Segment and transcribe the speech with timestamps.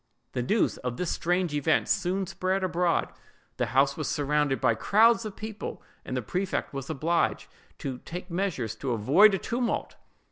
[0.31, 3.13] The news of this strange event soon spread abroad,
[3.57, 7.45] the house was surrounded by crowds of people, and the prefect was obliged
[7.77, 9.97] to take measures to avoid a tumult.